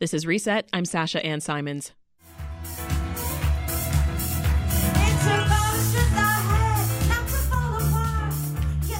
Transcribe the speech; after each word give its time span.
This 0.00 0.14
is 0.14 0.26
Reset. 0.26 0.66
I'm 0.72 0.86
Sasha 0.86 1.22
Ann 1.22 1.42
Simons. 1.42 1.92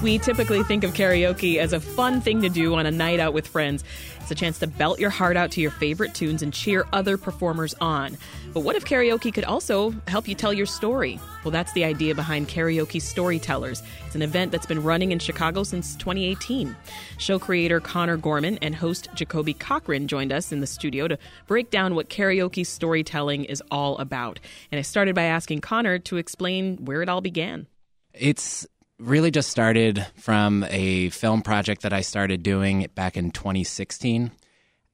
We 0.02 0.16
typically 0.16 0.62
think 0.62 0.82
of 0.82 0.94
karaoke 0.94 1.58
as 1.58 1.74
a 1.74 1.80
fun 1.80 2.22
thing 2.22 2.40
to 2.40 2.48
do 2.48 2.74
on 2.74 2.86
a 2.86 2.90
night 2.90 3.20
out 3.20 3.34
with 3.34 3.46
friends. 3.46 3.84
It's 4.20 4.30
a 4.30 4.34
chance 4.34 4.58
to 4.60 4.66
belt 4.66 4.98
your 4.98 5.10
heart 5.10 5.36
out 5.36 5.50
to 5.52 5.60
your 5.60 5.70
favorite 5.70 6.14
tunes 6.14 6.42
and 6.42 6.54
cheer 6.54 6.86
other 6.90 7.18
performers 7.18 7.74
on. 7.82 8.16
But 8.54 8.60
what 8.60 8.76
if 8.76 8.86
karaoke 8.86 9.30
could 9.30 9.44
also 9.44 9.94
help 10.08 10.26
you 10.26 10.34
tell 10.34 10.54
your 10.54 10.64
story? 10.64 11.20
Well, 11.44 11.50
that's 11.50 11.72
the 11.74 11.84
idea 11.84 12.14
behind 12.14 12.48
Karaoke 12.48 13.00
Storytellers. 13.00 13.82
It's 14.06 14.14
an 14.14 14.22
event 14.22 14.52
that's 14.52 14.64
been 14.64 14.82
running 14.82 15.12
in 15.12 15.18
Chicago 15.18 15.64
since 15.64 15.94
2018. 15.96 16.74
Show 17.18 17.38
creator 17.38 17.78
Connor 17.78 18.16
Gorman 18.16 18.56
and 18.62 18.74
host 18.74 19.08
Jacoby 19.14 19.52
Cochran 19.52 20.08
joined 20.08 20.32
us 20.32 20.50
in 20.50 20.60
the 20.60 20.66
studio 20.66 21.08
to 21.08 21.18
break 21.46 21.70
down 21.70 21.94
what 21.94 22.08
karaoke 22.08 22.66
storytelling 22.66 23.44
is 23.44 23.62
all 23.70 23.98
about. 23.98 24.40
And 24.72 24.78
I 24.78 24.82
started 24.82 25.14
by 25.14 25.24
asking 25.24 25.60
Connor 25.60 25.98
to 25.98 26.16
explain 26.16 26.78
where 26.86 27.02
it 27.02 27.10
all 27.10 27.20
began. 27.20 27.66
It's 28.14 28.66
really 29.00 29.30
just 29.30 29.50
started 29.50 30.06
from 30.16 30.64
a 30.68 31.10
film 31.10 31.42
project 31.42 31.82
that 31.82 31.92
I 31.92 32.02
started 32.02 32.42
doing 32.42 32.86
back 32.94 33.16
in 33.16 33.30
2016. 33.30 34.30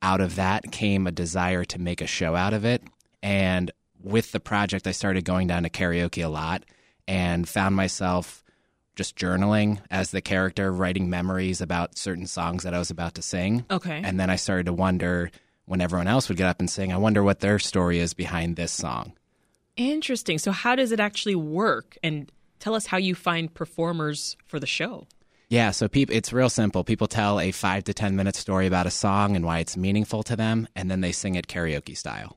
Out 0.02 0.20
of 0.20 0.36
that 0.36 0.70
came 0.70 1.06
a 1.06 1.12
desire 1.12 1.64
to 1.64 1.80
make 1.80 2.00
a 2.00 2.06
show 2.06 2.34
out 2.34 2.52
of 2.54 2.64
it. 2.64 2.82
And 3.22 3.70
with 4.02 4.32
the 4.32 4.40
project, 4.40 4.86
I 4.86 4.92
started 4.92 5.24
going 5.24 5.48
down 5.48 5.64
to 5.64 5.70
karaoke 5.70 6.24
a 6.24 6.28
lot 6.28 6.64
and 7.08 7.48
found 7.48 7.74
myself 7.74 8.44
just 8.94 9.16
journaling 9.16 9.80
as 9.90 10.10
the 10.10 10.22
character, 10.22 10.72
writing 10.72 11.10
memories 11.10 11.60
about 11.60 11.98
certain 11.98 12.26
songs 12.26 12.62
that 12.62 12.74
I 12.74 12.78
was 12.78 12.90
about 12.90 13.14
to 13.14 13.22
sing. 13.22 13.64
Okay. 13.70 14.00
And 14.02 14.18
then 14.18 14.30
I 14.30 14.36
started 14.36 14.66
to 14.66 14.72
wonder 14.72 15.30
when 15.66 15.80
everyone 15.80 16.06
else 16.06 16.28
would 16.28 16.38
get 16.38 16.48
up 16.48 16.60
and 16.60 16.70
sing, 16.70 16.92
I 16.92 16.96
wonder 16.96 17.22
what 17.22 17.40
their 17.40 17.58
story 17.58 17.98
is 17.98 18.14
behind 18.14 18.56
this 18.56 18.72
song. 18.72 19.12
Interesting. 19.76 20.38
So, 20.38 20.52
how 20.52 20.74
does 20.74 20.92
it 20.92 21.00
actually 21.00 21.34
work? 21.34 21.98
And 22.02 22.30
tell 22.58 22.74
us 22.74 22.86
how 22.86 22.96
you 22.96 23.14
find 23.14 23.52
performers 23.52 24.36
for 24.46 24.58
the 24.60 24.66
show. 24.66 25.06
Yeah, 25.48 25.70
so 25.70 25.86
peop- 25.88 26.10
it's 26.10 26.32
real 26.32 26.48
simple. 26.50 26.82
People 26.82 27.06
tell 27.06 27.38
a 27.38 27.52
five 27.52 27.84
to 27.84 27.94
10 27.94 28.16
minute 28.16 28.34
story 28.34 28.66
about 28.66 28.86
a 28.86 28.90
song 28.90 29.36
and 29.36 29.44
why 29.44 29.60
it's 29.60 29.76
meaningful 29.76 30.22
to 30.24 30.34
them, 30.36 30.66
and 30.74 30.90
then 30.90 31.00
they 31.00 31.12
sing 31.12 31.36
it 31.36 31.46
karaoke 31.46 31.96
style. 31.96 32.36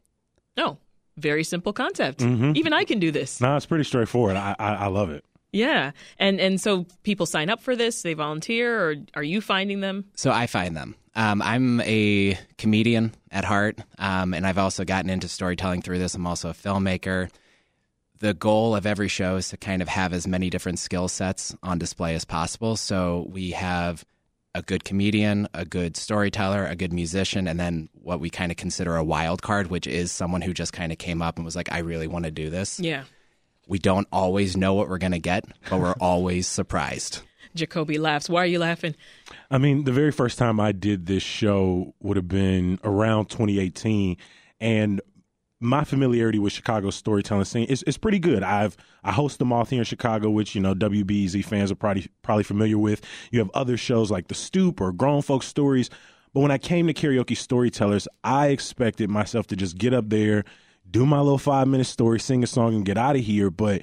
Oh, 0.58 0.78
very 1.18 1.44
simple 1.44 1.74
concept. 1.74 2.22
Even 2.22 2.74
I 2.74 2.84
can 2.84 3.00
do 3.00 3.12
this. 3.12 3.42
No, 3.42 3.56
it's 3.56 3.66
pretty 3.66 3.84
straightforward. 3.84 4.36
I, 4.36 4.56
I, 4.60 4.74
I 4.76 4.88
love 4.88 5.10
it. 5.10 5.26
Yeah. 5.52 5.92
And 6.20 6.40
and 6.40 6.62
so 6.62 6.86
people 7.04 7.26
sign 7.26 7.50
up 7.50 7.62
for 7.62 7.76
this, 7.76 8.04
they 8.04 8.14
volunteer 8.14 8.80
or 8.92 8.96
are 9.16 9.24
you 9.24 9.42
finding 9.42 9.80
them? 9.82 10.06
So 10.16 10.32
I 10.32 10.46
find 10.48 10.78
them. 10.78 10.96
Um, 11.16 11.42
I'm 11.42 11.82
a 11.82 12.38
comedian 12.58 13.14
at 13.32 13.44
heart, 13.44 13.80
um, 13.98 14.34
and 14.34 14.46
I've 14.46 14.60
also 14.60 14.86
gotten 14.86 15.10
into 15.10 15.28
storytelling 15.28 15.82
through 15.82 15.98
this. 16.00 16.14
I'm 16.14 16.28
also 16.28 16.50
a 16.50 16.54
filmmaker. 16.54 17.30
The 18.20 18.34
goal 18.34 18.76
of 18.76 18.86
every 18.86 19.08
show 19.08 19.38
is 19.38 19.50
to 19.50 19.58
kind 19.58 19.82
of 19.82 19.88
have 19.88 20.12
as 20.12 20.28
many 20.28 20.50
different 20.50 20.80
skill 20.80 21.08
sets 21.08 21.56
on 21.64 21.80
display 21.80 22.16
as 22.16 22.26
possible. 22.26 22.76
So 22.76 23.28
we 23.30 23.52
have 23.52 24.06
a 24.54 24.62
good 24.62 24.84
comedian, 24.84 25.48
a 25.54 25.64
good 25.64 25.96
storyteller, 25.96 26.66
a 26.66 26.76
good 26.76 26.92
musician, 26.92 27.48
and 27.48 27.60
then 27.60 27.88
what 27.94 28.20
we 28.20 28.30
kind 28.30 28.52
of 28.52 28.58
consider 28.58 28.96
a 28.96 29.04
wild 29.04 29.42
card, 29.42 29.68
which 29.68 29.88
is 29.88 30.12
someone 30.12 30.42
who 30.42 30.54
just 30.54 30.74
kind 30.74 30.92
of 30.92 30.98
came 30.98 31.22
up 31.22 31.38
and 31.38 31.46
was 31.46 31.56
like, 31.56 31.72
I 31.72 31.80
really 31.80 32.08
want 32.08 32.26
to 32.26 32.32
do 32.32 32.50
this. 32.50 32.80
Yeah. 32.80 33.04
We 33.68 33.80
don't 33.80 34.08
always 34.12 34.58
know 34.58 34.74
what 34.74 34.90
we're 34.90 34.98
going 34.98 35.12
to 35.12 35.20
get, 35.20 35.46
but 35.70 35.80
we're 35.80 35.94
always 36.02 36.48
surprised. 36.48 37.22
Jacoby 37.56 37.98
laughs. 37.98 38.30
Why 38.30 38.44
are 38.44 38.48
you 38.48 38.60
laughing? 38.60 38.96
I 39.50 39.60
mean, 39.60 39.84
the 39.84 39.92
very 39.92 40.12
first 40.12 40.38
time 40.38 40.60
I 40.60 40.72
did 40.72 41.06
this 41.06 41.24
show 41.24 41.94
would 42.00 42.18
have 42.18 42.28
been 42.28 42.80
around 42.84 43.28
2018, 43.28 44.18
and 44.60 45.02
my 45.60 45.84
familiarity 45.84 46.40
with 46.40 46.54
Chicago's 46.54 46.96
storytelling 46.96 47.46
scene 47.46 47.66
is, 47.66 47.84
is 47.84 47.98
pretty 47.98 48.20
good. 48.20 48.44
I've 48.44 48.78
I 49.04 49.12
host 49.12 49.40
the 49.40 49.46
Moth 49.46 49.70
here 49.70 49.80
in 49.80 49.86
Chicago, 49.86 50.30
which 50.30 50.56
you 50.56 50.62
know 50.62 50.74
WBEZ 50.74 51.44
fans 51.46 51.72
are 51.72 51.76
probably 51.76 52.08
probably 52.22 52.44
familiar 52.44 52.78
with. 52.78 53.02
You 53.32 53.40
have 53.40 53.52
other 53.54 53.78
shows 53.78 54.10
like 54.10 54.28
The 54.28 54.36
Stoop 54.36 54.80
or 54.80 54.92
Grown 54.92 55.22
Folks 55.22 55.48
Stories. 55.48 55.90
But 56.34 56.42
when 56.42 56.52
I 56.52 56.58
came 56.58 56.88
to 56.88 56.94
karaoke 56.94 57.36
storytellers, 57.36 58.08
I 58.24 58.48
expected 58.48 59.10
myself 59.10 59.48
to 59.48 59.56
just 59.56 59.78
get 59.78 59.94
up 59.94 60.10
there, 60.10 60.44
do 60.90 61.06
my 61.06 61.20
little 61.20 61.40
five 61.40 61.68
minute 61.68 61.88
story, 61.88 62.20
sing 62.20 62.44
a 62.44 62.48
song, 62.48 62.76
and 62.76 62.86
get 62.86 62.98
out 62.98 63.16
of 63.16 63.24
here. 63.24 63.50
But 63.50 63.82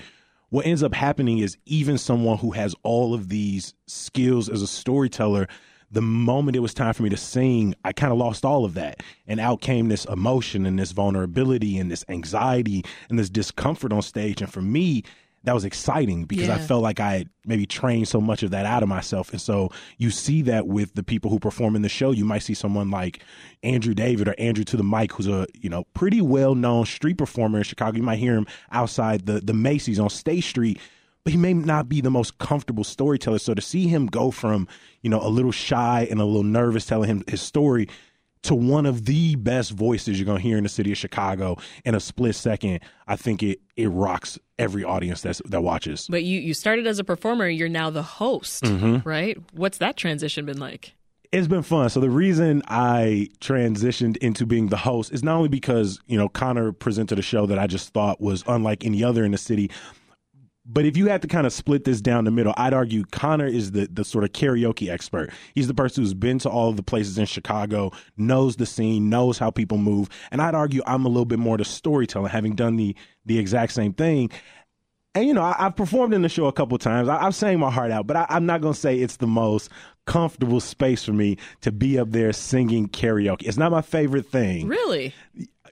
what 0.51 0.65
ends 0.65 0.83
up 0.83 0.95
happening 0.95 1.39
is 1.39 1.59
even 1.67 1.99
someone 1.99 2.39
who 2.39 2.53
has 2.53 2.75
all 2.85 3.15
of 3.15 3.29
these 3.29 3.75
skills 3.87 4.49
as 4.49 4.63
a 4.63 4.67
storyteller, 4.67 5.49
the 5.91 6.03
moment 6.03 6.57
it 6.57 6.61
was 6.61 6.75
time 6.75 6.95
for 6.95 7.03
me 7.03 7.09
to 7.11 7.17
sing, 7.17 7.75
I 7.85 7.93
kind 7.93 8.13
of 8.13 8.19
lost 8.19 8.45
all 8.45 8.65
of 8.65 8.75
that. 8.75 9.03
And 9.27 9.41
out 9.41 9.61
came 9.61 9.89
this 9.89 10.05
emotion 10.07 10.67
and 10.67 10.79
this 10.79 10.93
vulnerability 10.93 11.79
and 11.79 11.91
this 11.91 12.05
anxiety 12.09 12.85
and 13.09 13.19
this 13.19 13.31
discomfort 13.31 13.93
on 13.93 14.03
stage. 14.03 14.41
And 14.41 14.53
for 14.53 14.63
me, 14.63 15.05
that 15.47 15.55
was 15.55 15.65
exciting 15.65 16.25
because 16.25 16.49
I 16.49 16.59
felt 16.59 16.83
like 16.83 16.99
I 16.99 17.19
had 17.19 17.29
maybe 17.45 17.67
trained 17.67 18.09
so 18.09 18.21
much 18.21 18.43
of 18.43 18.51
that 18.51 18.67
out 18.67 18.83
of 18.83 18.89
myself. 18.89 19.31
And 19.31 19.41
so 19.41 19.71
you 19.97 20.11
see 20.11 20.43
that 20.43 20.67
with 20.67 20.95
the 20.95 21.05
people 21.05 21.31
who 21.31 21.39
perform 21.39 21.77
in 21.77 21.83
the 21.83 21.89
show. 21.89 22.11
You 22.11 22.25
might 22.25 22.41
see 22.41 22.53
someone 22.53 22.91
like 22.91 23.23
Andrew 23.63 23.95
David 23.95 24.27
or 24.27 24.35
Andrew 24.39 24.65
to 24.65 24.77
the 24.77 24.83
mic, 24.83 25.13
who's 25.13 25.29
a 25.29 25.47
you 25.55 25.71
know 25.71 25.85
pretty 25.95 26.21
well 26.21 26.57
known 26.57 26.85
street 26.85 27.17
performer 27.17 27.59
in 27.59 27.65
Chicago. 27.65 27.97
You 27.97 28.03
might 28.03 28.19
hear 28.19 28.35
him 28.35 28.49
outside 28.73 29.27
the 29.27 29.41
the 29.41 29.55
Macy's 29.55 30.01
on 30.01 30.11
State 30.11 30.43
Street. 30.43 30.81
But 31.27 31.33
he 31.33 31.39
may 31.39 31.55
not 31.55 31.89
be 31.89 32.01
the 32.01 32.09
most 32.09 32.39
comfortable 32.39 32.85
storyteller. 32.85 33.41
So 33.41 33.53
to 33.53 33.61
see 33.61 33.89
him 33.89 34.07
go 34.07 34.31
from, 34.31 34.69
you 35.03 35.11
know, 35.11 35.21
a 35.21 35.27
little 35.27 35.51
shy 35.51 36.07
and 36.09 36.21
a 36.21 36.25
little 36.25 36.45
nervous 36.45 36.87
telling 36.87 37.11
him 37.11 37.25
his 37.27 37.43
story 37.43 37.89
to 38.43 38.55
one 38.55 38.87
of 38.87 39.07
the 39.07 39.35
best 39.35 39.73
voices 39.73 40.21
you're 40.21 40.25
going 40.25 40.41
to 40.41 40.43
hear 40.49 40.57
in 40.57 40.63
the 40.63 40.69
city 40.69 40.93
of 40.93 40.99
Chicago 40.99 41.57
in 41.85 41.97
a 41.97 41.99
split 41.99 42.37
second, 42.37 42.79
I 43.09 43.17
think 43.17 43.43
it 43.43 43.61
it 43.75 43.89
rocks 43.89 44.39
every 44.57 44.85
audience 44.85 45.21
that's, 45.21 45.43
that 45.47 45.63
watches. 45.63 46.07
But 46.09 46.23
you 46.23 46.39
you 46.39 46.55
started 46.55 46.87
as 46.87 47.01
a 47.01 47.05
performer, 47.05 47.49
you're 47.49 47.69
now 47.69 47.91
the 47.91 48.05
host, 48.05 48.63
mm-hmm. 48.63 48.99
right? 49.09 49.37
What's 49.51 49.79
that 49.79 49.97
transition 49.97 50.47
been 50.47 50.61
like? 50.61 50.95
It's 51.33 51.49
been 51.49 51.65
fun. 51.65 51.91
So 51.91 51.99
the 51.99 52.09
reason 52.09 52.63
I 52.69 53.31
transitioned 53.41 54.17
into 54.19 54.47
being 54.47 54.69
the 54.69 54.77
host 54.77 55.13
is 55.13 55.25
not 55.25 55.35
only 55.39 55.49
because, 55.49 55.99
you 56.07 56.17
know, 56.17 56.29
Connor 56.29 56.71
presented 56.71 57.19
a 57.19 57.23
show 57.23 57.47
that 57.47 57.59
I 57.59 57.67
just 57.67 57.93
thought 57.93 58.21
was 58.21 58.45
unlike 58.47 58.85
any 58.85 59.03
other 59.03 59.25
in 59.25 59.33
the 59.33 59.39
city, 59.39 59.73
but 60.69 60.85
if 60.85 60.97
you 60.97 61.07
had 61.07 61.23
to 61.23 61.29
kind 61.29 61.47
of 61.47 61.53
split 61.53 61.85
this 61.85 62.01
down 62.01 62.25
the 62.25 62.31
middle, 62.31 62.53
I'd 62.57 62.75
argue 62.75 63.05
Connor 63.13 63.47
is 63.47 63.73
the 63.73 63.89
the 63.93 64.05
sort 64.05 64.25
of 64.25 64.33
karaoke 64.33 64.91
expert. 64.91 65.31
He's 65.55 65.69
the 65.69 65.75
person 65.75 66.03
who's 66.03 66.15
been 66.15 66.39
to 66.41 66.51
all 66.51 66.71
of 66.71 66.77
the 66.77 66.83
places 66.83 67.19
in 67.19 67.27
Chicago, 67.27 67.93
knows 68.17 68.57
the 68.57 68.67
scene, 68.67 69.09
knows 69.09 69.39
how 69.39 69.51
people 69.51 69.79
move, 69.79 70.09
and 70.31 70.43
I'd 70.43 70.55
argue 70.55 70.83
I'm 70.87 71.05
a 71.05 71.09
little 71.09 71.25
bit 71.25 71.39
more 71.39 71.57
the 71.57 71.65
storyteller, 71.65 72.29
having 72.29 72.55
done 72.55 72.77
the 72.77 72.97
the 73.25 73.39
exact 73.39 73.73
same 73.73 73.93
thing. 73.93 74.31
And 75.15 75.27
you 75.27 75.35
know, 75.35 75.43
I, 75.43 75.57
I've 75.59 75.77
performed 75.77 76.13
in 76.13 76.23
the 76.23 76.29
show 76.29 76.47
a 76.47 76.53
couple 76.53 76.77
times. 76.79 77.09
I, 77.09 77.25
I've 77.25 77.35
sang 77.35 77.59
my 77.59 77.71
heart 77.71 77.91
out, 77.91 78.07
but 78.07 78.17
I, 78.17 78.27
I'm 78.29 78.45
not 78.45 78.61
gonna 78.61 78.75
say 78.75 78.99
it's 78.99 79.17
the 79.17 79.27
most 79.27 79.71
comfortable 80.07 80.61
space 80.61 81.05
for 81.05 81.13
me 81.13 81.37
to 81.61 81.73
be 81.73 81.99
up 81.99 82.11
there 82.11 82.33
singing 82.33 82.89
karaoke. 82.89 83.43
It's 83.43 83.57
not 83.57 83.73
my 83.73 83.83
favorite 83.83 84.27
thing. 84.27 84.69
Really? 84.69 85.15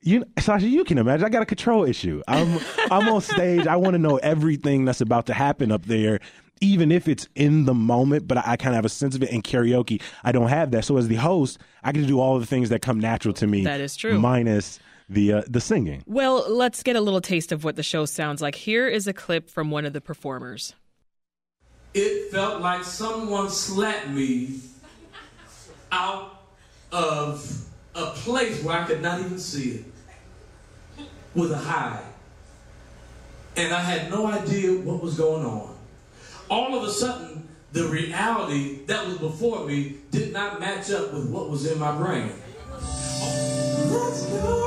You, 0.04 0.22
Sasha, 0.38 0.68
you 0.68 0.84
can 0.84 0.98
imagine. 0.98 1.24
I 1.24 1.30
got 1.30 1.42
a 1.42 1.46
control 1.46 1.84
issue. 1.84 2.22
I'm, 2.28 2.60
I'm 2.90 3.08
on 3.08 3.22
stage. 3.22 3.66
I 3.66 3.76
want 3.76 3.94
to 3.94 3.98
know 3.98 4.18
everything 4.18 4.84
that's 4.84 5.00
about 5.00 5.24
to 5.26 5.32
happen 5.34 5.72
up 5.72 5.86
there, 5.86 6.20
even 6.60 6.92
if 6.92 7.08
it's 7.08 7.26
in 7.34 7.64
the 7.64 7.72
moment. 7.72 8.28
But 8.28 8.36
I, 8.36 8.42
I 8.52 8.56
kind 8.58 8.74
of 8.74 8.76
have 8.76 8.84
a 8.84 8.90
sense 8.90 9.16
of 9.16 9.22
it. 9.22 9.30
In 9.30 9.40
karaoke, 9.40 10.02
I 10.22 10.30
don't 10.30 10.48
have 10.48 10.72
that. 10.72 10.84
So 10.84 10.98
as 10.98 11.08
the 11.08 11.14
host, 11.14 11.58
I 11.82 11.92
get 11.92 12.02
to 12.02 12.06
do 12.06 12.20
all 12.20 12.38
the 12.38 12.44
things 12.44 12.68
that 12.68 12.82
come 12.82 13.00
natural 13.00 13.32
to 13.34 13.46
me. 13.46 13.64
That 13.64 13.80
is 13.80 13.96
true. 13.96 14.18
Minus 14.18 14.78
the 15.08 15.32
uh, 15.32 15.42
the 15.48 15.60
singing. 15.60 16.02
Well, 16.06 16.52
let's 16.52 16.82
get 16.82 16.96
a 16.96 17.00
little 17.00 17.22
taste 17.22 17.50
of 17.50 17.64
what 17.64 17.76
the 17.76 17.82
show 17.82 18.04
sounds 18.04 18.42
like. 18.42 18.56
Here 18.56 18.86
is 18.86 19.06
a 19.06 19.14
clip 19.14 19.48
from 19.48 19.70
one 19.70 19.86
of 19.86 19.94
the 19.94 20.02
performers. 20.02 20.74
It 21.94 22.30
felt 22.30 22.60
like 22.60 22.84
someone 22.84 23.48
slapped 23.48 24.08
me 24.08 24.60
out 25.90 26.42
of 26.92 27.64
a 27.94 28.06
place 28.10 28.62
where 28.62 28.80
I 28.80 28.84
could 28.84 29.00
not 29.00 29.20
even 29.20 29.38
see 29.38 29.70
it 29.70 29.84
with 31.34 31.52
a 31.52 31.58
high. 31.58 32.02
And 33.56 33.72
I 33.72 33.80
had 33.80 34.10
no 34.10 34.26
idea 34.26 34.72
what 34.80 35.02
was 35.02 35.16
going 35.16 35.44
on. 35.44 35.76
All 36.50 36.76
of 36.76 36.84
a 36.84 36.90
sudden, 36.90 37.48
the 37.72 37.88
reality 37.88 38.84
that 38.86 39.06
was 39.06 39.18
before 39.18 39.66
me 39.66 39.96
did 40.10 40.32
not 40.32 40.60
match 40.60 40.90
up 40.90 41.12
with 41.12 41.28
what 41.28 41.50
was 41.50 41.70
in 41.70 41.78
my 41.78 41.96
brain. 41.96 42.30
Let's 42.70 44.26
go. 44.26 44.63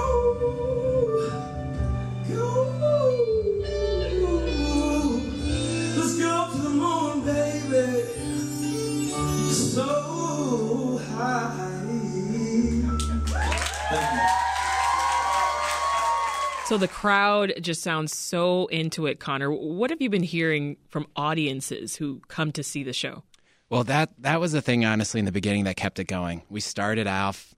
So 16.68 16.78
the 16.78 16.90
crowd 16.90 17.54
just 17.62 17.81
sounds 17.81 18.14
so 18.14 18.66
into 18.66 19.06
it, 19.06 19.22
Connor. 19.22 19.50
What 19.50 19.90
have 19.90 20.02
you 20.02 20.10
been 20.10 20.22
hearing 20.22 20.75
from 20.90 21.08
audiences 21.16 21.96
who 21.96 22.19
come 22.28 22.52
to 22.52 22.62
see 22.62 22.84
the 22.84 22.92
show? 22.92 23.24
Well, 23.69 23.86
that 23.86 24.12
that 24.19 24.42
was 24.42 24.52
the 24.52 24.62
thing, 24.62 24.84
honestly, 24.84 25.19
in 25.19 25.25
the 25.25 25.31
beginning 25.31 25.64
that 25.64 25.78
kept 25.78 25.98
it 25.98 26.10
going. 26.10 26.42
We 26.50 26.60
started 26.60 27.08
off 27.08 27.56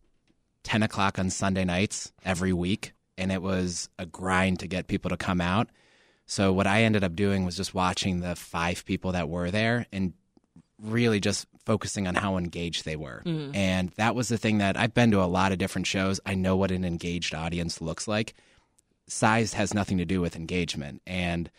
10 0.61 0.83
o'clock 0.83 1.17
on 1.17 1.31
Sunday 1.31 1.65
nights 1.65 2.11
every 2.23 2.53
week, 2.53 2.93
and 3.17 3.31
it 3.31 3.41
was 3.41 3.89
a 3.97 4.05
grind 4.05 4.59
to 4.59 4.67
get 4.67 4.85
people 4.85 5.09
to 5.09 5.17
come 5.17 5.41
out. 5.41 5.69
So 6.27 6.53
what 6.53 6.67
I 6.67 6.83
ended 6.83 7.03
up 7.03 7.15
doing 7.15 7.45
was 7.45 7.57
just 7.57 7.73
watching 7.73 8.19
the 8.19 8.35
five 8.35 8.85
people 8.85 9.13
that 9.13 9.27
were 9.27 9.49
there 9.49 9.87
and 9.91 10.13
really 10.79 11.19
just 11.19 11.47
focusing 11.65 12.07
on 12.07 12.13
how 12.13 12.37
engaged 12.37 12.85
they 12.85 12.95
were. 12.95 13.23
Mm-hmm. 13.25 13.55
And 13.55 13.89
that 13.97 14.13
was 14.13 14.27
the 14.27 14.37
thing 14.37 14.59
that 14.59 14.77
I've 14.77 14.93
been 14.93 15.09
to 15.11 15.23
a 15.23 15.25
lot 15.25 15.51
of 15.51 15.57
different 15.57 15.87
shows. 15.87 16.19
I 16.27 16.35
know 16.35 16.55
what 16.55 16.69
an 16.69 16.85
engaged 16.85 17.33
audience 17.33 17.81
looks 17.81 18.07
like. 18.07 18.35
Size 19.09 19.53
has 19.53 19.73
nothing 19.73 19.97
to 19.97 20.05
do 20.05 20.21
with 20.21 20.35
engagement. 20.35 21.01
And 21.05 21.49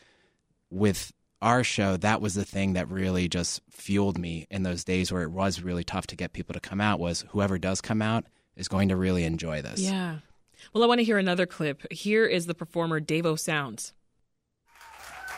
with 0.70 1.12
our 1.43 1.64
show, 1.64 1.97
that 1.97 2.20
was 2.20 2.35
the 2.35 2.44
thing 2.44 2.75
that 2.75 2.88
really 2.88 3.29
just 3.29 3.62
fueled 3.70 4.19
me 4.19 4.47
in 4.50 4.62
those 4.62 4.85
days 4.85 5.12
where 5.12 5.23
it 5.23 5.31
was 5.31 5.62
really 5.62 5.85
tough 5.85 6.06
to 6.08 6.17
get 6.17 6.32
people 6.32 6.52
to 6.55 6.61
come 6.61 6.81
out 6.81 7.00
was 7.00 7.25
whoever 7.31 7.58
does 7.58 7.81
come 7.81 8.02
out 8.02 8.25
is 8.56 8.69
going 8.69 8.88
to 8.91 8.97
really 8.97 9.25
enjoy 9.25 9.62
this. 9.62 9.81
Yeah. 9.81 10.17
Well, 10.73 10.85
I 10.85 10.87
want 10.87 10.99
to 10.99 11.05
hear 11.05 11.19
another 11.19 11.47
clip. 11.47 11.91
Here 11.91 12.26
is 12.26 12.47
the 12.47 12.55
performer 12.55 13.00
Davo 13.00 13.38
Sounds. 13.38 13.93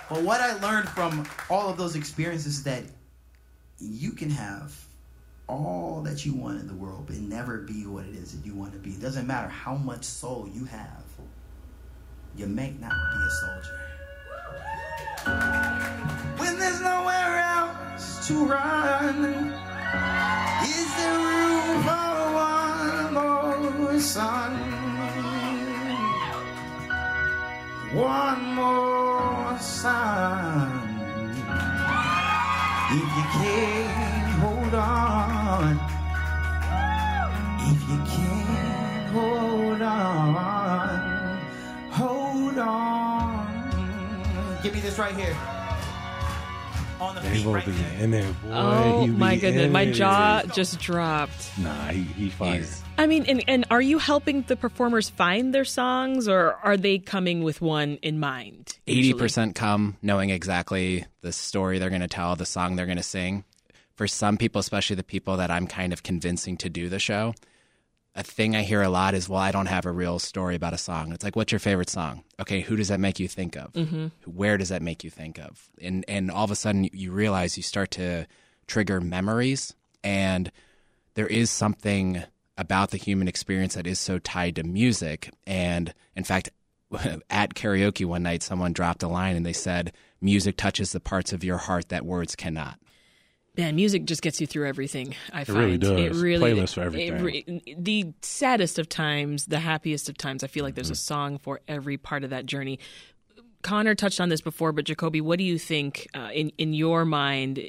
But 0.08 0.22
what 0.22 0.40
I 0.40 0.58
learned 0.60 0.88
from 0.88 1.26
all 1.48 1.68
of 1.70 1.76
those 1.76 1.94
experiences 1.94 2.58
is 2.58 2.62
that 2.64 2.82
you 3.78 4.12
can 4.12 4.30
have 4.30 4.74
all 5.48 6.02
that 6.02 6.24
you 6.24 6.34
want 6.34 6.60
in 6.60 6.66
the 6.66 6.74
world, 6.74 7.04
but 7.06 7.16
never 7.16 7.58
be 7.58 7.86
what 7.86 8.04
it 8.06 8.14
is 8.14 8.32
that 8.32 8.46
you 8.46 8.54
want 8.54 8.72
to 8.72 8.78
be. 8.78 8.90
It 8.90 9.00
doesn't 9.00 9.26
matter 9.26 9.48
how 9.48 9.74
much 9.74 10.04
soul 10.04 10.48
you 10.52 10.64
have, 10.64 11.04
you 12.36 12.46
may 12.46 12.72
not 12.80 12.92
be 12.92 13.18
a 13.26 13.30
soldier. 13.30 13.78
When 16.38 16.58
there's 16.58 16.80
nowhere 16.80 17.38
else 17.40 18.26
to 18.28 18.44
run, 18.46 19.24
is 20.64 20.96
there 20.96 21.18
room 21.18 21.82
for 21.84 22.32
one 22.34 23.14
more 23.14 23.98
sun? 24.00 24.52
One 27.94 28.54
more 28.54 29.58
sun. 29.58 30.72
If 32.94 33.08
you 33.16 33.24
can't 33.38 34.32
hold 34.40 34.74
on, 34.74 35.80
if 37.70 37.80
you 37.88 37.98
can't 38.06 38.71
Give 44.62 44.74
me 44.74 44.80
this 44.80 44.98
right 44.98 45.14
here. 45.16 45.36
On 47.00 47.16
the 47.16 47.20
feet 47.22 47.44
right 47.46 47.66
be 47.66 47.72
there. 47.72 48.00
in 48.04 48.10
there, 48.12 48.22
boy. 48.44 48.48
Oh 48.52 49.00
He 49.00 49.10
be 49.10 49.16
my 49.16 49.34
goodness, 49.36 49.64
in 49.64 49.72
my 49.72 49.82
it. 49.82 49.92
jaw 49.92 50.42
just 50.54 50.78
dropped. 50.78 51.58
Nah, 51.58 51.86
he, 51.88 52.02
he 52.02 52.28
fired. 52.30 52.58
He's- 52.58 52.82
I 52.96 53.06
mean, 53.08 53.24
and, 53.26 53.42
and 53.48 53.64
are 53.70 53.80
you 53.80 53.98
helping 53.98 54.42
the 54.42 54.54
performers 54.54 55.08
find 55.10 55.52
their 55.52 55.64
songs, 55.64 56.28
or 56.28 56.52
are 56.62 56.76
they 56.76 56.98
coming 56.98 57.42
with 57.42 57.60
one 57.60 57.96
in 58.02 58.20
mind? 58.20 58.78
Eighty 58.86 58.98
usually? 59.08 59.18
percent 59.18 59.54
come 59.56 59.96
knowing 60.02 60.30
exactly 60.30 61.06
the 61.22 61.32
story 61.32 61.78
they're 61.80 61.88
going 61.88 62.02
to 62.02 62.06
tell, 62.08 62.36
the 62.36 62.46
song 62.46 62.76
they're 62.76 62.86
going 62.86 62.98
to 62.98 63.02
sing. 63.02 63.44
For 63.96 64.06
some 64.06 64.36
people, 64.36 64.60
especially 64.60 64.94
the 64.96 65.02
people 65.02 65.38
that 65.38 65.50
I'm 65.50 65.66
kind 65.66 65.92
of 65.92 66.02
convincing 66.04 66.56
to 66.58 66.68
do 66.68 66.88
the 66.88 66.98
show, 67.00 67.34
a 68.14 68.22
thing 68.22 68.54
I 68.54 68.62
hear 68.62 68.82
a 68.82 68.88
lot 68.88 69.14
is, 69.14 69.28
"Well, 69.28 69.40
I 69.40 69.52
don't 69.52 69.66
have 69.66 69.86
a 69.86 69.92
real 69.92 70.18
story 70.18 70.54
about 70.54 70.74
a 70.74 70.78
song." 70.78 71.12
It's 71.12 71.24
like, 71.24 71.36
"What's 71.36 71.52
your 71.52 71.58
favorite 71.58 71.88
song?" 71.90 72.24
Okay, 72.40 72.60
who 72.60 72.76
does 72.76 72.88
that 72.88 73.00
make 73.00 73.18
you 73.18 73.28
think 73.28 73.56
of? 73.56 73.72
Mm-hmm. 73.72 74.08
Where 74.26 74.58
does 74.58 74.68
that 74.68 74.82
make 74.82 75.04
you 75.04 75.10
think 75.10 75.38
of? 75.38 75.68
And 75.80 76.04
and 76.08 76.30
all 76.30 76.44
of 76.44 76.50
a 76.50 76.56
sudden, 76.56 76.88
you 76.92 77.12
realize 77.12 77.56
you 77.56 77.62
start 77.62 77.90
to 77.92 78.26
trigger 78.66 79.00
memories, 79.00 79.74
and 80.04 80.52
there 81.14 81.26
is 81.26 81.50
something 81.50 82.22
about 82.58 82.90
the 82.90 82.96
human 82.96 83.28
experience 83.28 83.74
that 83.74 83.86
is 83.86 83.98
so 83.98 84.18
tied 84.18 84.56
to 84.56 84.62
music. 84.62 85.30
And 85.46 85.94
in 86.14 86.24
fact, 86.24 86.50
at 87.30 87.54
karaoke 87.54 88.04
one 88.04 88.22
night, 88.22 88.42
someone 88.42 88.72
dropped 88.72 89.02
a 89.02 89.08
line 89.08 89.36
and 89.36 89.46
they 89.46 89.52
said, 89.52 89.92
Music 90.20 90.56
touches 90.56 90.92
the 90.92 91.00
parts 91.00 91.32
of 91.32 91.42
your 91.42 91.58
heart 91.58 91.88
that 91.88 92.04
words 92.04 92.36
cannot. 92.36 92.78
Man, 93.56 93.76
music 93.76 94.06
just 94.06 94.22
gets 94.22 94.40
you 94.40 94.46
through 94.46 94.66
everything. 94.66 95.14
I 95.30 95.44
find 95.44 95.58
really 95.58 95.78
does. 95.78 95.90
It 96.00 96.14
really 96.22 96.54
Playlist 96.54 96.74
for 96.74 96.80
it 96.82 96.84
everything. 97.12 97.22
re- 97.66 97.74
the 97.78 98.12
saddest 98.22 98.78
of 98.78 98.88
times, 98.88 99.44
the 99.44 99.58
happiest 99.60 100.08
of 100.08 100.16
times. 100.16 100.42
I 100.42 100.46
feel 100.46 100.64
like 100.64 100.74
there's 100.74 100.86
Mm-hmm. 100.86 100.92
a 100.92 100.96
song 100.96 101.38
for 101.38 101.60
every 101.68 101.98
part 101.98 102.24
of 102.24 102.30
that 102.30 102.46
journey. 102.46 102.78
Connor 103.62 103.94
touched 103.94 104.20
on 104.20 104.30
this 104.30 104.40
before, 104.40 104.72
but 104.72 104.86
Jacoby, 104.86 105.20
what 105.20 105.38
do 105.38 105.44
you 105.44 105.58
think 105.58 106.08
uh, 106.14 106.30
in 106.32 106.48
in 106.56 106.72
your 106.72 107.04
mind 107.04 107.60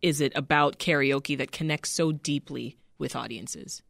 is 0.00 0.20
it 0.20 0.32
about 0.36 0.78
karaoke 0.78 1.36
that 1.36 1.50
connects 1.50 1.90
so 1.90 2.12
deeply 2.12 2.76
with 2.98 3.16
audiences? 3.16 3.82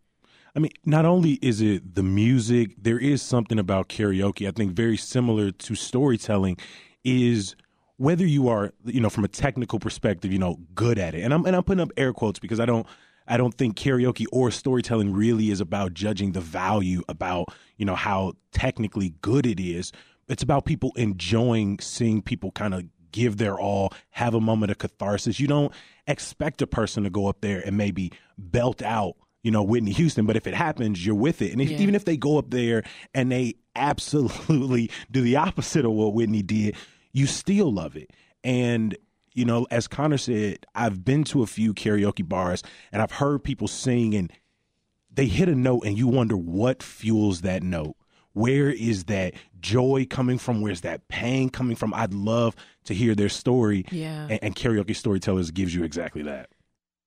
I 0.56 0.60
mean, 0.60 0.72
not 0.86 1.04
only 1.04 1.32
is 1.42 1.60
it 1.60 1.94
the 1.94 2.02
music, 2.02 2.74
there 2.82 2.98
is 2.98 3.20
something 3.20 3.58
about 3.58 3.90
karaoke, 3.90 4.48
I 4.48 4.50
think 4.50 4.72
very 4.72 4.96
similar 4.96 5.50
to 5.50 5.74
storytelling, 5.74 6.56
is 7.04 7.54
whether 7.98 8.24
you 8.26 8.48
are, 8.48 8.72
you 8.84 9.00
know, 9.00 9.10
from 9.10 9.24
a 9.24 9.28
technical 9.28 9.78
perspective, 9.78 10.32
you 10.32 10.38
know, 10.38 10.56
good 10.74 10.98
at 10.98 11.14
it. 11.14 11.22
And 11.22 11.34
I'm 11.34 11.44
and 11.44 11.54
I'm 11.54 11.62
putting 11.62 11.80
up 11.82 11.90
air 11.96 12.12
quotes 12.12 12.38
because 12.38 12.58
I 12.60 12.64
don't 12.64 12.86
I 13.26 13.36
don't 13.36 13.52
think 13.52 13.76
karaoke 13.76 14.24
or 14.32 14.50
storytelling 14.50 15.12
really 15.12 15.50
is 15.50 15.60
about 15.60 15.92
judging 15.92 16.32
the 16.32 16.40
value 16.40 17.02
about, 17.08 17.48
you 17.76 17.84
know, 17.84 17.94
how 17.96 18.32
technically 18.52 19.14
good 19.20 19.44
it 19.46 19.60
is. 19.60 19.92
It's 20.28 20.42
about 20.42 20.64
people 20.64 20.92
enjoying 20.96 21.78
seeing 21.80 22.22
people 22.22 22.50
kind 22.52 22.72
of 22.74 22.84
give 23.12 23.36
their 23.38 23.58
all, 23.58 23.92
have 24.10 24.34
a 24.34 24.40
moment 24.40 24.70
of 24.70 24.78
catharsis. 24.78 25.40
You 25.40 25.46
don't 25.48 25.72
expect 26.06 26.62
a 26.62 26.66
person 26.66 27.02
to 27.04 27.10
go 27.10 27.26
up 27.26 27.40
there 27.40 27.60
and 27.66 27.76
maybe 27.76 28.12
belt 28.38 28.82
out 28.82 29.16
you 29.44 29.52
know, 29.52 29.62
Whitney 29.62 29.92
Houston. 29.92 30.26
But 30.26 30.36
if 30.36 30.48
it 30.48 30.52
happens, 30.54 31.06
you're 31.06 31.14
with 31.14 31.40
it. 31.42 31.52
And 31.52 31.60
if, 31.62 31.70
Yeah. 31.70 31.78
even 31.78 31.94
if 31.94 32.04
they 32.04 32.16
go 32.16 32.38
up 32.38 32.50
there 32.50 32.82
and 33.14 33.30
they 33.30 33.54
absolutely 33.76 34.90
do 35.10 35.20
the 35.22 35.36
opposite 35.36 35.84
of 35.84 35.92
what 35.92 36.12
Whitney 36.12 36.42
did, 36.42 36.76
you 37.12 37.26
still 37.26 37.72
love 37.72 37.96
it. 37.96 38.10
And, 38.44 38.96
you 39.32 39.44
know, 39.44 39.66
as 39.70 39.88
Connor 39.88 40.18
said, 40.18 40.66
I've 40.74 41.04
been 41.04 41.24
to 41.24 41.42
a 41.42 41.46
few 41.46 41.74
karaoke 41.74 42.26
bars 42.26 42.62
and 42.92 43.02
I've 43.02 43.12
heard 43.12 43.44
people 43.44 43.68
sing 43.68 44.14
and 44.14 44.32
they 45.12 45.26
hit 45.26 45.48
a 45.48 45.54
note 45.54 45.84
and 45.84 45.98
you 45.98 46.06
wonder 46.06 46.36
what 46.36 46.82
fuels 46.82 47.40
that 47.42 47.62
note. 47.62 47.96
Where 48.32 48.70
is 48.70 49.04
that 49.04 49.34
joy 49.60 50.06
coming 50.08 50.38
from? 50.38 50.60
Where's 50.60 50.82
that 50.82 51.08
pain 51.08 51.50
coming 51.50 51.74
from? 51.74 51.92
I'd 51.92 52.14
love 52.14 52.54
to 52.84 52.94
hear 52.94 53.14
their 53.14 53.28
story. 53.28 53.84
Yeah. 53.90 54.28
And, 54.30 54.38
and 54.42 54.56
karaoke 54.56 54.94
storytellers 54.94 55.50
gives 55.50 55.74
you 55.74 55.82
exactly 55.82 56.22
that. 56.22 56.50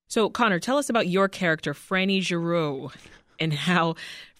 So, 0.07 0.30
Connor, 0.30 0.59
tell 0.59 0.77
us 0.77 0.89
about 0.89 1.07
your 1.07 1.30
character, 1.30 1.74
Franny 1.74 2.21
Giroux, 2.21 2.92
and 3.39 3.54
how 3.54 3.95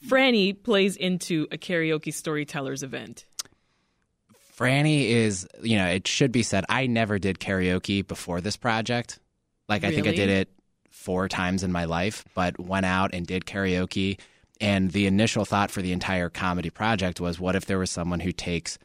Franny 0.06 0.62
plays 0.62 0.98
into 0.98 1.48
a 1.50 1.58
karaoke 1.58 2.14
storytellers 2.14 2.84
event. 2.84 3.26
Franny 4.62 5.10
is, 5.10 5.48
you 5.64 5.76
know, 5.76 5.88
it 5.88 6.08
should 6.08 6.32
be 6.32 6.44
said, 6.44 6.66
I 6.70 6.86
never 6.86 7.18
did 7.18 7.40
karaoke 7.40 8.08
before 8.08 8.42
this 8.42 8.58
project. 8.58 9.18
Like, 9.68 9.84
I 9.84 9.90
think 9.92 10.06
I 10.06 10.12
did 10.12 10.30
it 10.30 10.50
four 10.92 11.28
times 11.28 11.64
in 11.64 11.72
my 11.72 11.86
life, 11.86 12.24
but 12.36 12.60
went 12.60 12.86
out 12.86 13.12
and 13.16 13.26
did 13.26 13.46
karaoke. 13.46 14.20
And 14.60 14.92
the 14.92 15.08
initial 15.08 15.46
thought 15.46 15.72
for 15.72 15.82
the 15.82 15.92
entire 15.92 16.30
comedy 16.30 16.70
project 16.70 17.20
was 17.20 17.40
what 17.40 17.56
if 17.56 17.66
there 17.66 17.80
was 17.80 17.90
someone 17.90 18.20
who 18.20 18.32
takes 18.32 18.78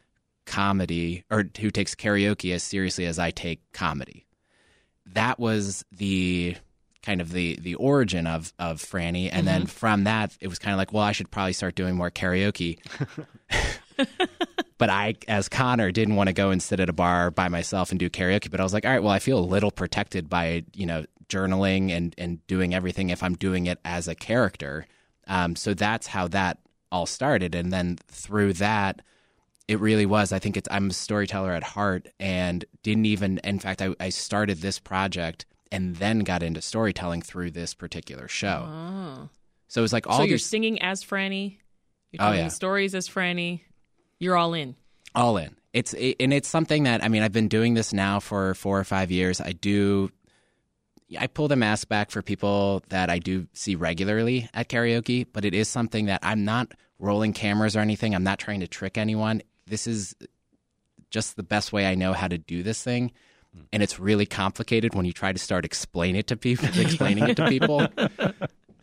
comedy 0.47 1.23
or 1.29 1.45
who 1.59 1.69
takes 1.69 1.93
karaoke 1.93 2.55
as 2.55 2.63
seriously 2.63 3.05
as 3.05 3.19
I 3.19 3.29
take 3.29 3.61
comedy? 3.71 4.25
That 5.13 5.37
was 5.37 5.85
the 5.91 6.55
kind 7.03 7.21
of 7.21 7.31
the 7.31 7.57
the 7.61 7.75
origin 7.75 8.25
of 8.25 8.51
of 8.59 8.81
Franny 8.81 9.29
and 9.31 9.47
then 9.47 9.61
mm-hmm. 9.61 9.69
from 9.69 10.03
that 10.03 10.35
it 10.41 10.49
was 10.49 10.59
kind 10.59 10.73
of 10.73 10.77
like 10.77 10.91
well 10.91 11.03
I 11.03 11.13
should 11.13 11.31
probably 11.31 11.53
start 11.53 11.73
doing 11.75 11.95
more 11.95 12.11
karaoke 12.11 12.79
but 14.77 14.89
I, 14.89 15.15
as 15.27 15.49
Connor, 15.49 15.91
didn't 15.91 16.15
want 16.15 16.27
to 16.27 16.33
go 16.33 16.51
and 16.51 16.61
sit 16.61 16.79
at 16.79 16.89
a 16.89 16.93
bar 16.93 17.31
by 17.31 17.47
myself 17.49 17.89
and 17.91 17.99
do 17.99 18.09
karaoke. 18.09 18.49
But 18.51 18.59
I 18.59 18.63
was 18.63 18.73
like, 18.73 18.85
all 18.85 18.91
right, 18.91 19.01
well, 19.03 19.11
I 19.11 19.19
feel 19.19 19.39
a 19.39 19.41
little 19.41 19.71
protected 19.71 20.29
by 20.29 20.63
you 20.73 20.85
know 20.85 21.05
journaling 21.29 21.91
and 21.91 22.13
and 22.17 22.45
doing 22.47 22.73
everything 22.73 23.09
if 23.09 23.21
I'm 23.23 23.35
doing 23.35 23.65
it 23.65 23.79
as 23.83 24.07
a 24.07 24.15
character. 24.15 24.85
Um, 25.27 25.55
so 25.55 25.73
that's 25.73 26.07
how 26.07 26.27
that 26.29 26.59
all 26.91 27.05
started, 27.05 27.53
and 27.55 27.71
then 27.73 27.97
through 28.07 28.53
that, 28.53 29.01
it 29.67 29.79
really 29.79 30.05
was. 30.05 30.31
I 30.31 30.39
think 30.39 30.55
it's 30.55 30.69
I'm 30.71 30.89
a 30.89 30.93
storyteller 30.93 31.51
at 31.51 31.63
heart, 31.63 32.07
and 32.19 32.63
didn't 32.83 33.05
even. 33.07 33.39
In 33.43 33.59
fact, 33.59 33.81
I, 33.81 33.93
I 33.99 34.09
started 34.09 34.59
this 34.59 34.79
project 34.79 35.45
and 35.69 35.97
then 35.97 36.19
got 36.19 36.43
into 36.43 36.61
storytelling 36.61 37.21
through 37.21 37.51
this 37.51 37.73
particular 37.73 38.29
show. 38.29 38.63
Oh. 38.65 39.29
So 39.67 39.81
it 39.81 39.83
was 39.83 39.91
like 39.91 40.07
all 40.07 40.19
so 40.19 40.23
you're 40.23 40.35
these 40.37 40.45
singing 40.45 40.81
as 40.81 41.03
Franny, 41.03 41.57
you're 42.11 42.21
Oh, 42.21 42.27
telling 42.27 42.39
yeah. 42.39 42.47
stories 42.47 42.95
as 42.95 43.09
Franny. 43.09 43.63
You're 44.19 44.37
all 44.37 44.53
in. 44.53 44.75
all 45.15 45.37
in. 45.37 45.55
It's 45.73 45.93
it, 45.93 46.15
and 46.19 46.33
it's 46.33 46.47
something 46.47 46.83
that 46.83 47.03
i 47.03 47.07
mean 47.07 47.21
i've 47.21 47.31
been 47.31 47.49
doing 47.49 47.73
this 47.73 47.93
now 47.93 48.19
for 48.19 48.53
four 48.55 48.79
or 48.79 48.83
five 48.83 49.11
years. 49.11 49.39
I 49.41 49.51
do 49.51 50.11
i 51.19 51.27
pull 51.27 51.47
the 51.47 51.55
mask 51.55 51.87
back 51.87 52.11
for 52.11 52.21
people 52.21 52.83
that 52.89 53.09
i 53.09 53.17
do 53.19 53.47
see 53.53 53.75
regularly 53.75 54.49
at 54.53 54.67
karaoke 54.67 55.25
but 55.31 55.45
it 55.45 55.53
is 55.53 55.69
something 55.69 56.07
that 56.07 56.19
i'm 56.21 56.43
not 56.43 56.73
rolling 56.99 57.33
cameras 57.33 57.75
or 57.75 57.79
anything. 57.79 58.15
I'm 58.15 58.23
not 58.23 58.39
trying 58.39 58.61
to 58.61 58.67
trick 58.67 58.97
anyone. 58.97 59.41
This 59.67 59.87
is 59.87 60.15
just 61.09 61.35
the 61.35 61.43
best 61.43 61.71
way 61.71 61.85
i 61.85 61.95
know 61.95 62.13
how 62.13 62.27
to 62.27 62.37
do 62.37 62.63
this 62.63 62.83
thing. 62.83 63.11
Hmm. 63.53 63.61
And 63.71 63.83
it's 63.83 63.99
really 63.99 64.25
complicated 64.25 64.95
when 64.95 65.05
you 65.05 65.13
try 65.13 65.31
to 65.31 65.39
start 65.39 65.63
explain 65.63 66.15
it 66.15 66.27
to 66.27 66.37
people 66.37 66.67
explaining 66.75 67.29
it 67.29 67.37
to 67.37 67.47
people 67.47 67.87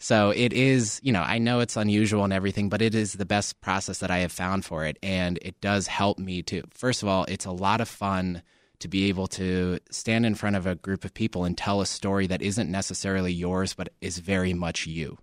So 0.05 0.29
it 0.37 0.53
is, 0.53 1.01
you 1.03 1.13
know, 1.13 1.23
I 1.23 1.39
know 1.39 1.61
it's 1.61 1.79
unusual 1.79 2.25
and 2.25 2.33
everything, 2.35 2.69
but 2.69 2.83
it 2.83 2.95
is 2.95 3.15
the 3.15 3.25
best 3.25 3.63
process 3.63 4.01
that 4.01 4.11
I 4.11 4.19
have 4.19 4.33
found 4.33 4.63
for 4.67 4.85
it. 4.85 4.99
And 5.03 5.39
it 5.41 5.59
does 5.63 5.87
help 5.87 6.19
me 6.19 6.43
to, 6.43 6.63
first 6.75 7.03
of 7.03 7.09
all, 7.09 7.25
it's 7.25 7.47
a 7.47 7.51
lot 7.51 7.81
of 7.81 7.89
fun 7.89 8.43
to 8.81 8.89
be 8.89 9.09
able 9.09 9.29
to 9.29 9.79
stand 9.91 10.27
in 10.27 10.35
front 10.35 10.57
of 10.57 10.67
a 10.67 10.75
group 10.75 11.07
of 11.07 11.15
people 11.15 11.47
and 11.47 11.57
tell 11.57 11.81
a 11.81 11.87
story 11.87 12.27
that 12.27 12.43
isn't 12.43 12.71
necessarily 12.71 13.33
yours, 13.33 13.73
but 13.73 13.95
is 14.03 14.19
very 14.19 14.53
much 14.53 14.87
you. 14.87 15.17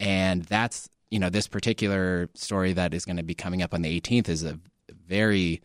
And 0.00 0.42
that's, 0.44 0.88
you 1.10 1.18
know, 1.18 1.28
this 1.28 1.46
particular 1.46 2.30
story 2.32 2.72
that 2.72 2.94
is 2.94 3.04
going 3.04 3.18
to 3.18 3.22
be 3.22 3.34
coming 3.34 3.60
up 3.60 3.74
on 3.74 3.82
the 3.82 4.00
18th 4.00 4.30
is 4.30 4.42
a 4.42 4.58
very, 5.06 5.60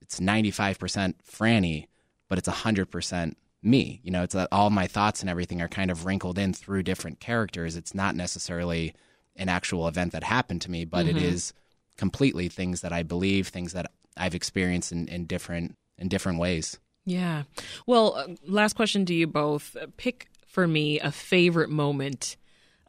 it's 0.00 0.18
95% 0.18 1.16
Franny, 1.30 1.88
but 2.30 2.38
it's 2.38 2.48
100% 2.48 3.34
me. 3.62 4.00
You 4.02 4.10
know, 4.10 4.22
it's 4.22 4.34
that 4.34 4.48
all 4.50 4.70
my 4.70 4.86
thoughts 4.86 5.20
and 5.20 5.30
everything 5.30 5.60
are 5.62 5.68
kind 5.68 5.90
of 5.90 6.04
wrinkled 6.04 6.38
in 6.38 6.52
through 6.52 6.82
different 6.82 7.20
characters. 7.20 7.76
It's 7.76 7.94
not 7.94 8.14
necessarily 8.16 8.94
an 9.36 9.48
actual 9.48 9.88
event 9.88 10.12
that 10.12 10.24
happened 10.24 10.62
to 10.62 10.70
me, 10.70 10.84
but 10.84 11.06
it 11.06 11.16
is 11.16 11.52
completely 11.96 12.48
things 12.48 12.80
that 12.80 12.92
I 12.92 13.02
believe, 13.02 13.48
things 13.48 13.72
that 13.72 13.90
I've 14.16 14.34
experienced 14.34 14.92
in, 14.92 15.08
in 15.08 15.26
different 15.26 15.76
in 15.98 16.08
different 16.08 16.38
ways. 16.38 16.78
Yeah. 17.04 17.44
Well, 17.86 18.14
uh, 18.16 18.28
last 18.46 18.74
question 18.74 19.06
to 19.06 19.14
you 19.14 19.26
both. 19.26 19.76
Uh, 19.76 19.86
Pick 19.96 20.28
for 20.46 20.66
me 20.66 21.00
a 21.00 21.10
favorite 21.10 21.70
moment, 21.70 22.36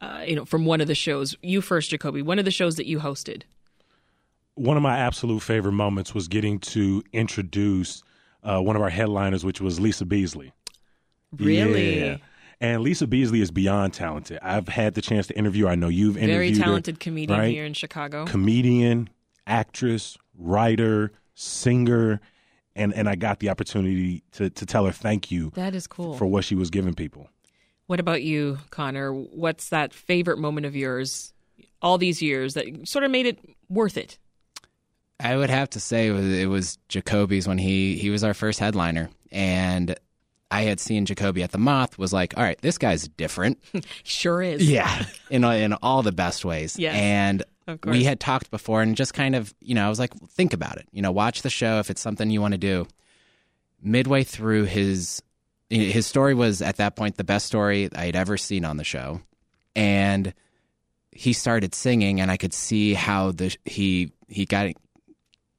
uh, 0.00 0.24
you 0.26 0.36
know, 0.36 0.44
from 0.44 0.64
one 0.66 0.80
of 0.80 0.86
the 0.86 0.94
shows. 0.94 1.36
You 1.42 1.60
first, 1.60 1.90
Jacoby. 1.90 2.22
One 2.22 2.38
of 2.38 2.44
the 2.44 2.50
shows 2.50 2.76
that 2.76 2.86
you 2.86 2.98
hosted. 2.98 3.42
One 4.54 4.76
of 4.76 4.82
my 4.82 4.98
absolute 4.98 5.40
favorite 5.40 5.72
moments 5.72 6.14
was 6.14 6.28
getting 6.28 6.60
to 6.60 7.02
introduce 7.12 8.02
uh, 8.44 8.60
one 8.60 8.76
of 8.76 8.82
our 8.82 8.90
headliners, 8.90 9.44
which 9.44 9.60
was 9.60 9.80
Lisa 9.80 10.04
Beasley. 10.04 10.52
Really? 11.38 12.00
Yeah. 12.00 12.16
And 12.60 12.82
Lisa 12.82 13.06
Beasley 13.06 13.40
is 13.40 13.50
beyond 13.50 13.92
talented. 13.92 14.38
I've 14.40 14.68
had 14.68 14.94
the 14.94 15.02
chance 15.02 15.26
to 15.26 15.36
interview 15.36 15.64
her. 15.66 15.72
I 15.72 15.74
know 15.74 15.88
you've 15.88 16.16
interviewed 16.16 16.34
Very 16.36 16.54
her, 16.56 16.64
talented 16.64 17.00
comedian 17.00 17.38
right? 17.38 17.50
here 17.50 17.64
in 17.64 17.74
Chicago. 17.74 18.24
comedian, 18.26 19.10
actress, 19.46 20.16
writer, 20.38 21.12
singer, 21.34 22.20
and 22.76 22.94
and 22.94 23.08
I 23.08 23.16
got 23.16 23.40
the 23.40 23.50
opportunity 23.50 24.22
to 24.32 24.50
to 24.50 24.66
tell 24.66 24.86
her 24.86 24.92
thank 24.92 25.30
you 25.30 25.50
that 25.54 25.74
is 25.74 25.86
cool. 25.86 26.16
for 26.16 26.26
what 26.26 26.44
she 26.44 26.54
was 26.54 26.70
giving 26.70 26.94
people. 26.94 27.28
What 27.86 28.00
about 28.00 28.22
you, 28.22 28.58
Connor? 28.70 29.12
What's 29.12 29.68
that 29.68 29.92
favorite 29.92 30.38
moment 30.38 30.64
of 30.64 30.74
yours 30.74 31.34
all 31.82 31.98
these 31.98 32.22
years 32.22 32.54
that 32.54 32.88
sort 32.88 33.04
of 33.04 33.10
made 33.10 33.26
it 33.26 33.38
worth 33.68 33.96
it? 33.98 34.18
I 35.20 35.36
would 35.36 35.50
have 35.50 35.70
to 35.70 35.80
say 35.80 36.08
it 36.08 36.12
was, 36.12 36.24
it 36.26 36.46
was 36.48 36.78
Jacoby's 36.88 37.46
when 37.46 37.58
he 37.58 37.96
he 37.96 38.10
was 38.10 38.24
our 38.24 38.34
first 38.34 38.58
headliner, 38.58 39.10
and 39.30 39.94
I 40.54 40.62
had 40.62 40.78
seen 40.78 41.04
Jacoby 41.04 41.42
at 41.42 41.50
the 41.50 41.58
Moth. 41.58 41.98
Was 41.98 42.12
like, 42.12 42.34
all 42.36 42.44
right, 42.44 42.60
this 42.62 42.78
guy's 42.78 43.08
different. 43.08 43.58
Sure 44.04 44.40
is. 44.40 44.68
Yeah, 44.68 45.04
in 45.30 45.42
in 45.44 45.72
all 45.74 46.02
the 46.02 46.12
best 46.12 46.44
ways. 46.44 46.78
Yes, 46.78 46.94
and 46.94 47.42
we 47.84 48.04
had 48.04 48.20
talked 48.20 48.50
before, 48.50 48.82
and 48.82 48.96
just 48.96 49.14
kind 49.14 49.34
of, 49.34 49.52
you 49.60 49.74
know, 49.74 49.84
I 49.84 49.88
was 49.88 49.98
like, 49.98 50.14
think 50.28 50.52
about 50.52 50.76
it. 50.76 50.86
You 50.92 51.02
know, 51.02 51.10
watch 51.10 51.42
the 51.42 51.50
show 51.50 51.78
if 51.80 51.90
it's 51.90 52.00
something 52.00 52.30
you 52.30 52.40
want 52.40 52.52
to 52.52 52.58
do. 52.58 52.86
Midway 53.82 54.22
through 54.22 54.64
his 54.64 55.22
his 55.70 56.06
story 56.06 56.34
was 56.34 56.62
at 56.62 56.76
that 56.76 56.94
point 56.94 57.16
the 57.16 57.24
best 57.24 57.46
story 57.46 57.88
I 57.94 58.06
had 58.06 58.16
ever 58.16 58.36
seen 58.36 58.64
on 58.64 58.76
the 58.76 58.84
show, 58.84 59.20
and 59.74 60.32
he 61.10 61.32
started 61.32 61.74
singing, 61.74 62.20
and 62.20 62.30
I 62.30 62.36
could 62.36 62.54
see 62.54 62.94
how 62.94 63.32
the 63.32 63.56
he 63.64 64.12
he 64.28 64.44
got 64.44 64.68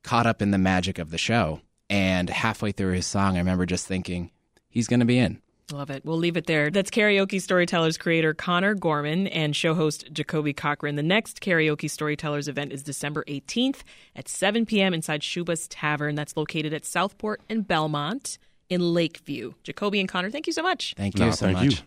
caught 0.03 0.25
up 0.25 0.41
in 0.41 0.51
the 0.51 0.57
magic 0.57 0.99
of 0.99 1.11
the 1.11 1.17
show. 1.17 1.59
And 1.89 2.29
halfway 2.29 2.71
through 2.71 2.93
his 2.93 3.05
song, 3.05 3.35
I 3.35 3.39
remember 3.39 3.65
just 3.65 3.85
thinking, 3.85 4.31
he's 4.75 4.87
going 4.87 4.99
to 4.99 5.05
be 5.07 5.17
in. 5.17 5.39
Love 5.71 5.89
it. 5.89 6.05
We'll 6.05 6.17
leave 6.17 6.37
it 6.37 6.45
there. 6.45 6.69
That's 6.69 6.91
Karaoke 6.91 7.41
Storytellers 7.41 7.97
creator 7.97 8.35
Connor 8.35 8.75
Gorman 8.75 9.25
and 9.25 9.55
show 9.55 9.73
host 9.73 10.07
Jacoby 10.13 10.53
Cochran. 10.53 10.95
The 10.95 11.01
next 11.01 11.41
Karaoke 11.41 11.89
Storytellers 11.89 12.47
event 12.47 12.71
is 12.71 12.83
December 12.83 13.23
18th 13.27 13.79
at 14.15 14.27
7 14.29 14.67
p.m. 14.67 14.93
inside 14.93 15.21
Schubas 15.21 15.65
Tavern. 15.67 16.13
That's 16.13 16.37
located 16.37 16.71
at 16.71 16.85
Southport 16.85 17.41
and 17.49 17.67
Belmont 17.67 18.37
in 18.69 18.93
Lakeview. 18.93 19.53
Jacoby 19.63 19.99
and 19.99 20.07
Connor, 20.07 20.29
thank 20.29 20.45
you 20.45 20.53
so 20.53 20.61
much. 20.61 20.93
Thank 20.95 21.17
you 21.17 21.25
No, 21.25 21.31
so 21.31 21.47
thank 21.47 21.57
much. 21.57 21.65
you. 21.65 21.85